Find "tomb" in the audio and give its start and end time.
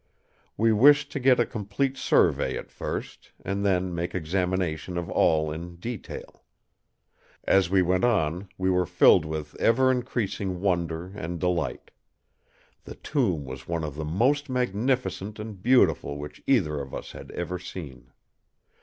12.95-13.45